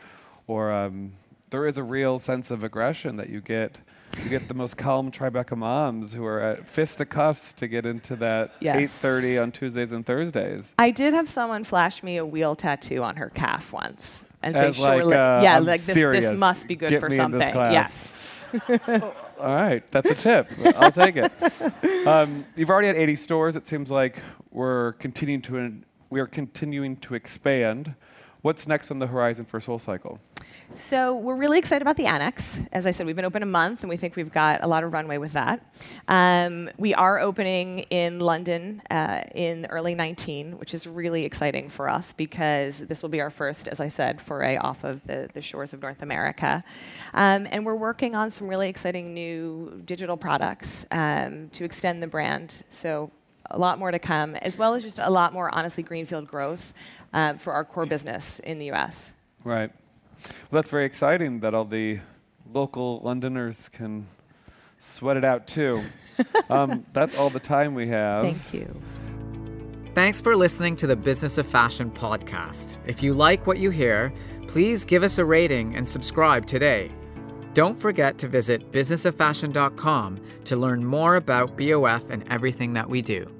or 0.47 0.69
um, 0.73 1.13
there 1.55 1.65
is 1.65 1.77
a 1.77 1.83
real 1.83 2.19
sense 2.19 2.51
of 2.51 2.65
aggression 2.65 3.15
that 3.15 3.29
you 3.29 3.39
get. 3.39 3.77
You 4.21 4.29
get 4.29 4.49
the 4.49 4.53
most 4.53 4.75
calm 4.75 5.09
Tribeca 5.09 5.55
moms 5.55 6.11
who 6.11 6.25
are 6.25 6.41
at 6.41 6.67
fisticuffs 6.67 6.97
to 6.97 7.05
cuffs 7.05 7.53
to 7.53 7.67
get 7.69 7.85
into 7.85 8.17
that 8.17 8.55
yes. 8.59 8.91
8:30 9.01 9.41
on 9.41 9.51
Tuesdays 9.53 9.93
and 9.93 10.05
Thursdays. 10.05 10.73
I 10.77 10.91
did 10.91 11.13
have 11.13 11.29
someone 11.29 11.63
flash 11.63 12.03
me 12.03 12.17
a 12.17 12.25
wheel 12.25 12.57
tattoo 12.57 13.03
on 13.03 13.15
her 13.15 13.29
calf 13.29 13.71
once 13.71 14.19
and 14.43 14.53
As 14.53 14.75
say, 14.75 14.81
like, 14.81 14.99
"Surely, 14.99 15.15
uh, 15.15 15.41
yeah, 15.41 15.55
I'm 15.55 15.63
like 15.63 15.81
this, 15.81 15.95
this 15.95 16.37
must 16.37 16.67
be 16.67 16.75
good 16.75 16.89
get 16.89 16.99
for 16.99 17.07
me 17.07 17.15
something." 17.15 17.55
Yes. 17.55 18.11
all 19.39 19.55
right, 19.55 19.89
that's 19.91 20.11
a 20.11 20.15
tip. 20.15 20.49
I'll 20.75 20.91
take 20.91 21.15
it. 21.15 21.31
Um, 22.05 22.45
you've 22.55 22.69
already 22.69 22.87
had 22.87 22.97
80 22.97 23.15
stores. 23.15 23.55
It 23.55 23.65
seems 23.65 23.89
like 23.89 24.19
we're 24.51 24.91
continuing 24.93 25.41
to 25.43 25.73
we 26.11 26.19
are 26.19 26.27
continuing 26.27 26.97
to 26.97 27.15
expand. 27.15 27.95
What's 28.41 28.67
next 28.67 28.91
on 28.91 28.99
the 28.99 29.07
horizon 29.07 29.45
for 29.45 29.59
SoulCycle? 29.59 30.19
So 30.77 31.15
we're 31.15 31.35
really 31.35 31.57
excited 31.57 31.81
about 31.81 31.95
the 31.95 32.05
annex. 32.05 32.59
As 32.71 32.85
I 32.85 32.91
said, 32.91 33.05
we've 33.05 33.15
been 33.15 33.25
open 33.25 33.43
a 33.43 33.47
month, 33.47 33.81
and 33.81 33.89
we 33.89 33.97
think 33.97 34.15
we've 34.15 34.31
got 34.31 34.63
a 34.63 34.67
lot 34.67 34.83
of 34.83 34.91
runway 34.91 35.17
with 35.17 35.33
that. 35.33 35.65
Um, 36.07 36.69
we 36.77 36.93
are 36.93 37.19
opening 37.19 37.79
in 37.89 38.19
London 38.19 38.81
uh, 38.91 39.21
in 39.33 39.65
early 39.67 39.95
19, 39.95 40.57
which 40.57 40.73
is 40.73 40.85
really 40.85 41.23
exciting 41.23 41.69
for 41.69 41.89
us 41.89 42.13
because 42.13 42.79
this 42.79 43.01
will 43.01 43.09
be 43.09 43.21
our 43.21 43.29
first, 43.29 43.67
as 43.67 43.79
I 43.79 43.87
said, 43.87 44.21
foray 44.21 44.57
off 44.57 44.83
of 44.83 45.01
the, 45.07 45.29
the 45.33 45.41
shores 45.41 45.73
of 45.73 45.81
North 45.81 46.01
America. 46.01 46.63
Um, 47.13 47.47
and 47.49 47.65
we're 47.65 47.75
working 47.75 48.13
on 48.13 48.29
some 48.29 48.47
really 48.47 48.67
exciting 48.67 49.13
new 49.13 49.81
digital 49.85 50.17
products 50.17 50.85
um, 50.91 51.49
to 51.53 51.63
extend 51.63 52.03
the 52.03 52.07
brand. 52.07 52.63
So 52.69 53.11
a 53.51 53.57
lot 53.57 53.79
more 53.79 53.91
to 53.91 53.99
come, 53.99 54.35
as 54.35 54.57
well 54.57 54.73
as 54.73 54.83
just 54.83 54.99
a 54.99 55.09
lot 55.09 55.31
more, 55.31 55.53
honestly, 55.53 55.83
greenfield 55.83 56.27
growth 56.27 56.73
uh, 57.13 57.35
for 57.35 57.53
our 57.53 57.63
core 57.63 57.85
business 57.85 58.39
in 58.39 58.59
the 58.59 58.65
U.S. 58.65 59.11
Right. 59.43 59.71
Well, 60.23 60.61
that's 60.61 60.69
very 60.69 60.85
exciting 60.85 61.39
that 61.41 61.53
all 61.53 61.65
the 61.65 61.99
local 62.53 62.99
Londoners 63.03 63.69
can 63.69 64.07
sweat 64.77 65.17
it 65.17 65.25
out 65.25 65.47
too. 65.47 65.81
um, 66.49 66.85
that's 66.93 67.17
all 67.17 67.29
the 67.29 67.39
time 67.39 67.75
we 67.75 67.87
have. 67.87 68.23
Thank 68.23 68.53
you. 68.53 68.81
Thanks 69.93 70.19
for 70.19 70.35
listening 70.35 70.75
to 70.77 70.87
the 70.87 70.95
Business 70.95 71.37
of 71.37 71.47
Fashion 71.47 71.89
podcast. 71.89 72.77
If 72.85 73.01
you 73.01 73.13
like 73.13 73.47
what 73.47 73.59
you 73.59 73.69
hear, 73.69 74.13
please 74.47 74.83
give 74.83 75.03
us 75.03 75.17
a 75.17 75.25
rating 75.25 75.75
and 75.75 75.87
subscribe 75.87 76.45
today. 76.45 76.91
Don't 77.53 77.79
forget 77.79 78.17
to 78.17 78.27
visit 78.27 78.73
businessoffashion.com 78.73 80.19
to 80.43 80.55
learn 80.57 80.83
more 80.83 81.15
about 81.15 81.57
BOF 81.57 82.09
and 82.09 82.25
everything 82.29 82.73
that 82.73 82.89
we 82.89 83.01
do. 83.01 83.33